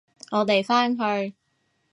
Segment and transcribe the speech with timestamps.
[0.31, 1.35] 我哋返去！